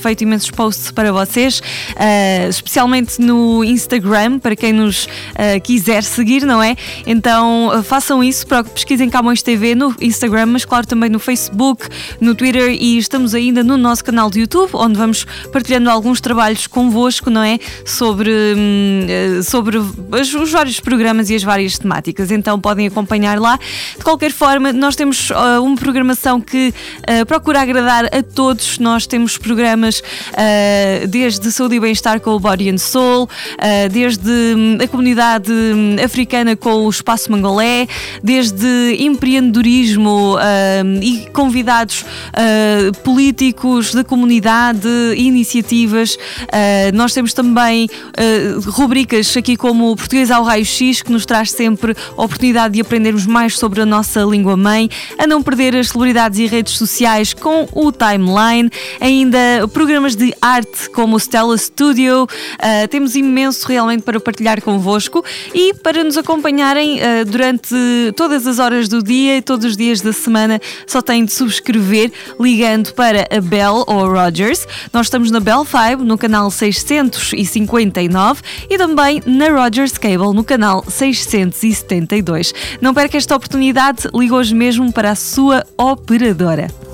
feito 0.00 0.22
imensos 0.22 0.50
posts 0.50 0.90
para 0.90 1.12
vocês, 1.12 1.60
especialmente 2.48 3.20
no 3.20 3.62
Instagram, 3.62 4.38
para 4.38 4.56
quem 4.56 4.72
nos 4.72 5.06
uh, 5.32 5.60
quiser 5.62 6.02
seguir, 6.02 6.44
não 6.44 6.62
é? 6.62 6.76
Então 7.06 7.68
uh, 7.68 7.82
façam 7.82 8.22
isso, 8.22 8.46
pesquisem 8.72 9.10
Camões 9.10 9.42
TV 9.42 9.74
no 9.74 9.94
Instagram, 10.00 10.46
mas 10.46 10.64
claro 10.64 10.86
também 10.86 11.10
no 11.10 11.18
Facebook, 11.18 11.86
no 12.20 12.34
Twitter 12.34 12.70
e 12.70 12.98
estamos 12.98 13.34
ainda 13.34 13.62
no 13.62 13.76
nosso 13.76 14.04
canal 14.04 14.30
de 14.30 14.40
YouTube, 14.40 14.70
onde 14.74 14.98
vamos 14.98 15.26
partilhando 15.52 15.90
alguns 15.90 16.20
trabalhos 16.20 16.66
convosco, 16.66 17.30
não 17.30 17.42
é? 17.42 17.58
Sobre, 17.84 18.30
uh, 18.30 19.42
sobre 19.42 19.78
os 19.78 20.50
vários 20.50 20.80
programas 20.80 21.30
e 21.30 21.34
as 21.34 21.42
várias 21.42 21.78
temáticas. 21.78 22.30
Então 22.30 22.60
podem 22.60 22.86
acompanhar 22.86 23.38
lá. 23.38 23.58
De 23.96 24.04
qualquer 24.04 24.32
forma, 24.32 24.72
nós 24.72 24.96
temos 24.96 25.30
uma 25.60 25.76
programação 25.76 26.40
que 26.40 26.72
procura 27.26 27.60
agradar 27.60 28.06
a 28.06 28.22
todos. 28.22 28.78
Nós 28.78 29.06
temos 29.06 29.36
programas 29.36 30.02
desde 31.08 31.50
saúde 31.52 31.76
e 31.76 31.80
bem-estar 31.80 32.20
com 32.20 32.30
o 32.30 32.40
Body 32.40 32.70
and 32.70 32.78
Soul, 32.78 33.28
desde 33.90 34.30
hum, 34.30 34.78
a 34.82 34.86
comunidade 34.86 35.07
hum, 35.52 35.96
africana 36.04 36.54
com 36.56 36.86
o 36.86 36.90
Espaço 36.90 37.30
Mangolé, 37.32 37.86
desde 38.22 38.96
empreendedorismo 38.98 40.36
uh, 40.36 41.02
e 41.02 41.28
convidados 41.32 42.02
uh, 42.02 42.92
políticos 43.02 43.94
da 43.94 44.04
comunidade, 44.04 44.88
iniciativas. 45.16 46.16
Nós 46.94 47.12
temos 47.12 47.32
também 47.32 47.88
rubricas 48.66 49.36
aqui 49.36 49.56
como 49.56 49.92
o 49.92 49.96
Português 49.96 50.30
ao 50.30 50.42
Raio 50.42 50.64
X, 50.64 51.02
que 51.02 51.12
nos 51.12 51.24
traz 51.24 51.50
sempre 51.50 51.94
a 52.16 52.22
oportunidade 52.22 52.74
de 52.74 52.80
aprendermos 52.80 53.26
mais 53.26 53.56
sobre 53.58 53.80
a 53.80 53.86
nossa 53.86 54.20
língua 54.22 54.56
mãe, 54.56 54.88
a 55.18 55.26
não 55.26 55.42
perder 55.42 55.76
as 55.76 55.88
celebridades 55.88 56.38
e 56.38 56.46
redes 56.46 56.74
sociais 56.74 57.32
com 57.32 57.68
o 57.72 57.92
Timeline, 57.92 58.70
ainda 59.00 59.38
programas 59.72 60.16
de 60.16 60.34
arte 60.40 60.90
como 60.90 61.16
o 61.16 61.18
Stella 61.18 61.56
Studio. 61.56 62.26
temos 62.90 63.14
imenso 63.14 63.66
realmente 63.66 64.02
para 64.02 64.18
partilhar 64.20 64.62
convosco 64.62 64.97
e 65.54 65.74
para 65.74 66.02
nos 66.02 66.16
acompanharem 66.16 66.98
uh, 66.98 67.24
durante 67.24 67.74
todas 68.16 68.46
as 68.46 68.58
horas 68.58 68.88
do 68.88 69.02
dia 69.02 69.36
e 69.36 69.42
todos 69.42 69.64
os 69.64 69.76
dias 69.76 70.00
da 70.00 70.12
semana, 70.12 70.60
só 70.86 71.00
têm 71.00 71.24
de 71.24 71.32
subscrever 71.32 72.12
ligando 72.40 72.92
para 72.94 73.26
a 73.30 73.40
Bell 73.40 73.84
ou 73.86 74.04
a 74.04 74.24
Rogers. 74.24 74.66
Nós 74.92 75.06
estamos 75.06 75.30
na 75.30 75.40
Bell 75.40 75.64
5 75.64 76.04
no 76.04 76.18
canal 76.18 76.50
659 76.50 78.42
e 78.68 78.78
também 78.78 79.22
na 79.26 79.48
Rogers 79.48 79.98
Cable 79.98 80.34
no 80.34 80.44
canal 80.44 80.84
672. 80.88 82.52
Não 82.80 82.94
perca 82.94 83.16
esta 83.16 83.36
oportunidade, 83.36 84.08
liga 84.14 84.34
hoje 84.34 84.54
mesmo 84.54 84.92
para 84.92 85.10
a 85.10 85.14
sua 85.14 85.64
operadora. 85.76 86.87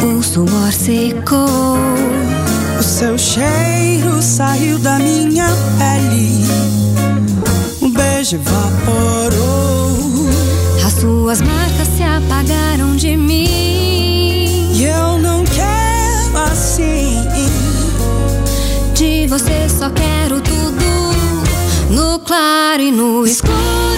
O 0.00 0.22
suor 0.22 0.72
secou. 0.72 1.76
O 2.78 2.82
seu 2.82 3.18
cheiro 3.18 4.22
saiu 4.22 4.78
da 4.78 5.00
minha 5.00 5.48
pele, 5.78 6.44
o 7.80 7.88
beijo 7.88 8.36
evaporou. 8.36 9.98
As 10.86 10.92
suas 10.92 11.40
marcas 11.40 11.88
se 11.96 12.04
apagaram 12.04 12.94
de 12.94 13.16
mim. 13.16 14.70
E 14.74 14.84
eu 14.84 15.18
não 15.18 15.42
quero 15.44 16.38
assim. 16.52 17.26
De 18.94 19.26
você 19.26 19.68
só 19.68 19.90
quero 19.90 20.40
tudo, 20.40 21.90
no 21.90 22.20
claro 22.20 22.80
e 22.80 22.92
no 22.92 23.26
escuro. 23.26 23.91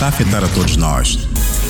Está 0.00 0.06
a 0.06 0.08
afetar 0.08 0.42
a 0.42 0.48
todos 0.48 0.76
nós. 0.78 1.18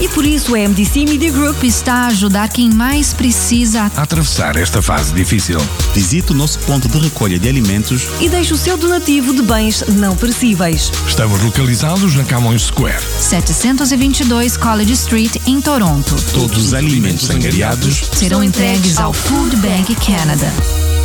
E 0.00 0.08
por 0.08 0.24
isso 0.24 0.54
a 0.54 0.58
MDC 0.58 1.04
Media 1.04 1.32
Group 1.32 1.64
está 1.64 1.94
a 1.94 2.06
ajudar 2.06 2.48
quem 2.48 2.70
mais 2.70 3.12
precisa 3.12 3.90
a 3.96 4.02
atravessar 4.02 4.56
esta 4.56 4.80
fase 4.80 5.12
difícil. 5.12 5.58
Visite 5.92 6.30
o 6.30 6.34
nosso 6.34 6.60
ponto 6.60 6.86
de 6.86 6.96
recolha 6.96 7.40
de 7.40 7.48
alimentos 7.48 8.06
e 8.20 8.28
deixe 8.28 8.54
o 8.54 8.56
seu 8.56 8.76
donativo 8.76 9.34
de 9.34 9.42
bens 9.42 9.82
não 9.88 10.14
perecíveis. 10.14 10.92
Estamos 11.08 11.42
localizados 11.42 12.14
na 12.14 12.22
Camões 12.22 12.62
Square, 12.62 13.02
722 13.02 14.56
College 14.56 14.92
Street, 14.92 15.36
em 15.44 15.60
Toronto. 15.60 16.14
Todos 16.32 16.66
os 16.66 16.72
alimentos 16.74 17.28
angariados 17.30 18.10
serão 18.12 18.44
entregues 18.44 18.98
ao 18.98 19.12
Food 19.12 19.56
Bank 19.56 19.92
Canada. 19.96 20.99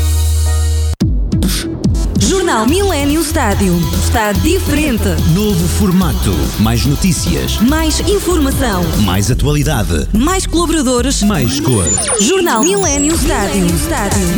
Jornal 2.46 2.68
Millennium 2.68 3.24
Stádio 3.24 3.74
está 4.04 4.32
diferente. 4.32 5.04
Novo 5.34 5.68
formato, 5.68 6.32
mais 6.60 6.86
notícias, 6.86 7.58
mais 7.58 8.00
informação, 8.02 8.84
mais 9.04 9.32
atualidade, 9.32 10.08
mais 10.14 10.46
colaboradores, 10.46 11.24
mais 11.24 11.60
cor. 11.60 11.86
Jornal 12.22 12.62
Millennium 12.62 13.16
Stádio. 13.16 13.66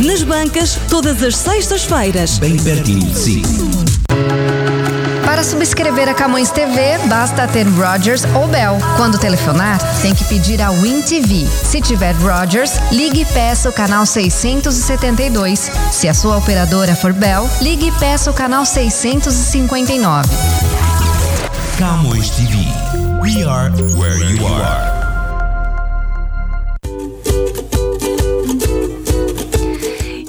Nas 0.06 0.22
bancas, 0.22 0.78
todas 0.88 1.22
as 1.22 1.36
sextas-feiras. 1.36 2.38
Bem 2.38 2.56
pertinho 2.56 3.10
de 3.10 3.18
si. 3.18 3.42
Para 5.28 5.44
subscrever 5.44 6.08
a 6.08 6.14
Camões 6.14 6.50
TV, 6.50 6.96
basta 7.06 7.46
ter 7.46 7.66
Rogers 7.68 8.24
ou 8.34 8.48
Bell. 8.48 8.78
Quando 8.96 9.18
telefonar, 9.18 9.78
tem 10.00 10.14
que 10.14 10.24
pedir 10.24 10.62
a 10.62 10.70
Win 10.70 11.02
TV. 11.02 11.46
Se 11.46 11.82
tiver 11.82 12.14
Rogers, 12.14 12.78
ligue 12.90 13.20
e 13.20 13.24
peça 13.26 13.68
o 13.68 13.72
canal 13.72 14.06
672. 14.06 15.70
Se 15.92 16.08
a 16.08 16.14
sua 16.14 16.38
operadora 16.38 16.96
for 16.96 17.12
Bell, 17.12 17.46
ligue 17.60 17.88
e 17.88 17.92
peça 17.92 18.30
o 18.30 18.34
canal 18.34 18.64
659. 18.64 20.30
Camões 21.76 22.30
TV. 22.30 22.56
We 23.20 23.44
are 23.44 23.70
where 23.98 24.24
you 24.24 24.46
are. 24.46 24.97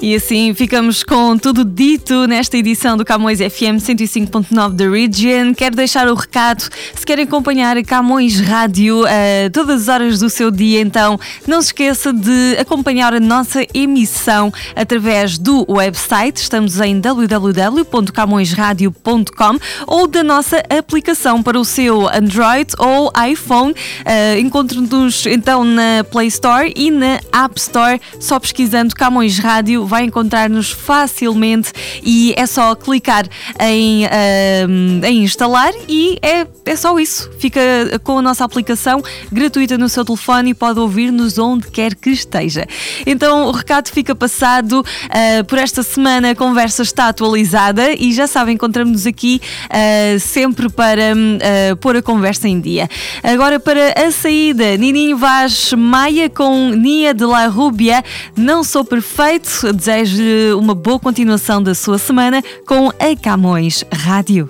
E 0.02 0.14
assim 0.14 0.54
ficamos 0.54 1.04
com 1.04 1.36
tudo 1.36 1.62
dito 1.62 2.26
nesta 2.26 2.56
edição 2.56 2.96
do 2.96 3.04
Camões 3.04 3.38
FM 3.38 3.76
105.9 3.76 4.72
da 4.72 4.88
Region. 4.88 5.52
Quero 5.52 5.76
deixar 5.76 6.08
o 6.08 6.14
recado, 6.14 6.70
se 6.94 7.04
querem 7.04 7.26
acompanhar 7.26 7.76
a 7.76 7.84
Camões 7.84 8.40
Rádio 8.40 9.02
uh, 9.02 9.50
todas 9.52 9.82
as 9.82 9.88
horas 9.88 10.18
do 10.18 10.30
seu 10.30 10.50
dia, 10.50 10.80
então 10.80 11.20
não 11.46 11.60
se 11.60 11.66
esqueça 11.68 12.14
de 12.14 12.56
acompanhar 12.58 13.12
a 13.12 13.20
nossa 13.20 13.62
emissão 13.74 14.50
através 14.74 15.36
do 15.36 15.70
website. 15.70 16.40
Estamos 16.40 16.80
em 16.80 16.98
www.camõesradio.com 16.98 19.58
ou 19.86 20.06
da 20.06 20.24
nossa 20.24 20.62
aplicação 20.70 21.42
para 21.42 21.60
o 21.60 21.64
seu 21.64 22.08
Android 22.08 22.72
ou 22.78 23.12
iPhone. 23.30 23.72
Uh, 23.72 24.40
Encontre-nos 24.40 25.26
então 25.26 25.62
na 25.62 26.02
Play 26.10 26.28
Store 26.28 26.72
e 26.74 26.90
na 26.90 27.20
App 27.32 27.58
Store, 27.58 28.00
só 28.18 28.40
pesquisando 28.40 28.94
Camões 28.94 29.38
Rádio 29.38 29.89
vai 29.90 30.04
encontrar-nos 30.04 30.70
facilmente 30.70 31.72
e 32.02 32.32
é 32.36 32.46
só 32.46 32.76
clicar 32.76 33.26
em, 33.58 34.04
uh, 34.06 35.04
em 35.04 35.24
instalar 35.24 35.72
e 35.88 36.16
é, 36.22 36.46
é 36.64 36.76
só 36.76 36.96
isso. 36.98 37.28
Fica 37.40 37.60
com 38.04 38.18
a 38.18 38.22
nossa 38.22 38.44
aplicação 38.44 39.02
gratuita 39.32 39.76
no 39.76 39.88
seu 39.88 40.04
telefone 40.04 40.50
e 40.50 40.54
pode 40.54 40.78
ouvir-nos 40.78 41.38
onde 41.38 41.66
quer 41.66 41.96
que 41.96 42.10
esteja. 42.10 42.66
Então 43.04 43.46
o 43.46 43.50
recado 43.50 43.88
fica 43.88 44.14
passado. 44.14 44.80
Uh, 44.80 45.44
por 45.44 45.58
esta 45.58 45.82
semana 45.82 46.30
a 46.30 46.34
conversa 46.36 46.82
está 46.82 47.08
atualizada 47.08 47.92
e 47.92 48.12
já 48.12 48.28
sabem, 48.28 48.54
encontramos-nos 48.54 49.06
aqui 49.06 49.40
uh, 49.66 50.20
sempre 50.20 50.70
para 50.70 51.12
uh, 51.12 51.76
pôr 51.78 51.96
a 51.96 52.02
conversa 52.02 52.46
em 52.46 52.60
dia. 52.60 52.88
Agora 53.24 53.58
para 53.58 53.94
a 54.06 54.12
saída, 54.12 54.76
Nininho 54.76 55.18
Vaz 55.18 55.72
Maia 55.72 56.30
com 56.30 56.70
Nia 56.70 57.12
de 57.12 57.24
la 57.24 57.46
Rubia, 57.46 58.04
Não 58.36 58.62
Sou 58.62 58.84
Perfeito, 58.84 59.72
desejo-lhe 59.80 60.52
uma 60.52 60.74
boa 60.74 61.00
continuação 61.00 61.62
da 61.62 61.74
sua 61.74 61.96
semana 61.96 62.44
com 62.66 62.88
a 62.88 63.16
Camões 63.20 63.82
Rádio. 63.90 64.46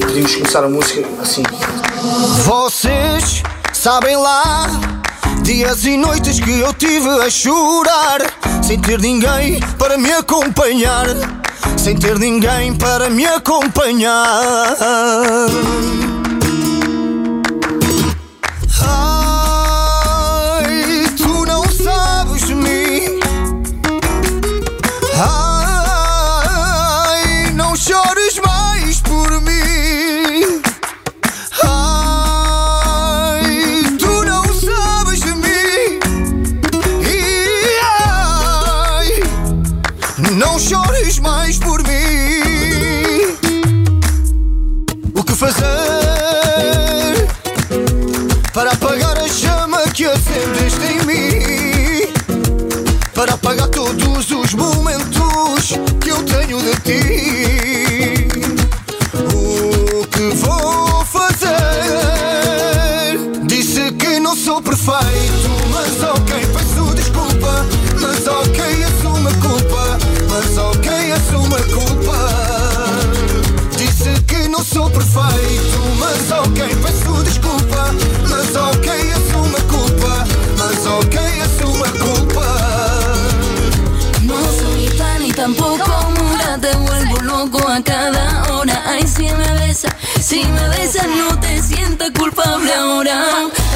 Podíamos 0.00 0.34
começar 0.34 0.64
a 0.64 0.68
música 0.68 1.06
assim. 1.20 1.42
Vocês 2.46 3.42
sabem 3.74 4.16
lá 4.16 4.66
dias 5.42 5.84
e 5.84 5.98
noites 5.98 6.40
que 6.40 6.58
eu 6.58 6.72
tive 6.72 7.06
a 7.06 7.28
chorar, 7.28 8.20
sem 8.62 8.80
ter 8.80 8.98
ninguém 8.98 9.60
para 9.78 9.98
me 9.98 10.10
acompanhar, 10.10 11.06
sem 11.76 11.94
ter 11.94 12.18
ninguém 12.18 12.74
para 12.74 13.10
me 13.10 13.26
acompanhar. 13.26 14.74
Culpable 92.72 92.74
ahora. 92.74 93.24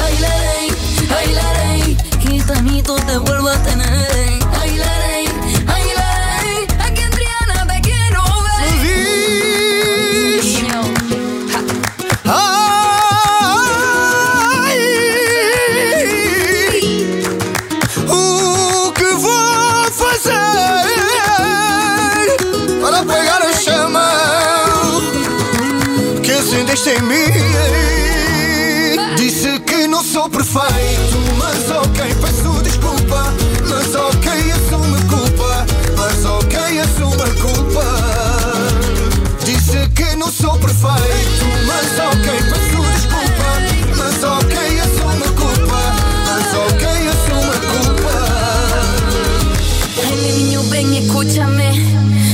Ay, 0.03 0.17
la 0.19 0.29
ley, 0.29 0.69
ay, 1.17 1.33
la 1.33 1.53
ley, 1.53 1.97
quitanito 2.19 2.95
te 2.95 3.17
vuelvo 3.17 3.49
a 3.49 3.63
tener. 3.63 4.46
Perfeito, 30.57 31.17
mas 31.37 31.69
ok, 31.69 32.15
peço 32.21 32.61
desculpa. 32.63 33.33
Mas 33.69 33.93
ok, 33.95 34.27
assumo 34.51 34.95
a 34.95 35.01
culpa. 35.01 35.65
Mas 35.95 36.25
ok, 36.25 36.79
assumo 36.79 37.23
a 37.23 37.29
culpa. 37.41 37.85
Disse 39.45 39.87
que 39.95 40.15
não 40.15 40.31
sou 40.31 40.57
perfeito, 40.57 41.45
mas 41.67 41.99
ok, 42.09 42.27
peço 42.49 42.81
desculpa. 42.93 43.49
Mas 43.97 44.23
ok, 44.23 44.79
assumo 44.79 45.23
a 45.23 45.31
culpa. 45.41 45.81
Mas 46.25 46.53
ok, 46.65 46.83
assumo 47.13 47.51
a 47.51 47.59
culpa. 47.71 48.15
Mi 50.23 50.31
niño, 50.31 50.63
ven, 50.69 50.93
escúchame. 50.93 51.69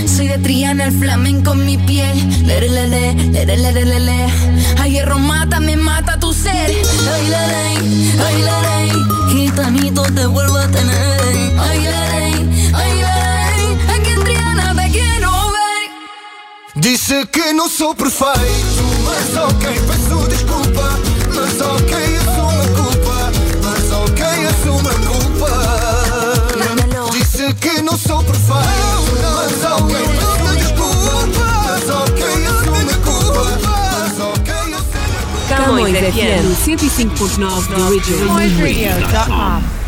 Soy 0.07 0.27
de 0.27 0.37
Triana, 0.37 0.85
el 0.85 0.91
flamenco 0.91 1.53
en 1.53 1.65
mi 1.65 1.77
piel. 1.77 2.45
Lere, 2.45 2.69
lere, 2.69 3.13
lere, 3.31 3.57
lere, 3.57 3.85
lere. 3.85 4.27
Ay, 4.79 4.91
hierro 4.91 5.17
mata, 5.17 5.59
me 5.59 5.75
mata 5.75 6.19
tu 6.19 6.33
ser. 6.33 6.71
Ay, 7.13 7.29
necesitas 9.53 10.13
te 10.15 10.25
vuelvo 10.25 10.57
a 10.57 10.67
tener. 10.67 11.21
Ay, 11.59 11.85
ay, 11.87 12.71
ay, 12.73 13.01
ay, 13.03 14.01
que 14.03 14.15
te 14.73 14.91
quiero 14.91 15.31
ver. 15.31 15.91
Dice 16.75 17.27
que 17.27 17.53
não 17.53 17.69
sou 17.69 17.93
perfeito, 17.95 18.83
mas 19.05 19.37
ok, 19.37 19.81
peço 19.87 20.27
desculpa, 20.27 20.99
mas 21.35 21.61
ok, 21.61 22.17
assumo 22.17 22.61
a 22.61 22.67
culpa, 22.81 23.31
mas 23.63 23.91
ok, 23.91 24.23
a 24.89 24.93
culpa. 25.07 25.51
Dice 27.11 27.53
que 27.55 27.81
não 27.81 27.97
sou 27.97 28.23
perfeito, 28.23 28.53
mas 29.21 29.71
ok, 29.71 29.95
peço 29.95 30.42
Camões 35.63 35.95
FM 35.97 36.45
105.9 36.65 38.01
The. 38.03 38.25
CamõesRadio.com 38.25 39.82